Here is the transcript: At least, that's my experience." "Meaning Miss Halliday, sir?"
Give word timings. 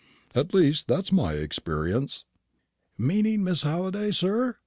At 0.33 0.51
least, 0.51 0.87
that's 0.87 1.11
my 1.11 1.33
experience." 1.33 2.25
"Meaning 2.97 3.43
Miss 3.43 3.61
Halliday, 3.61 4.09
sir?" 4.09 4.57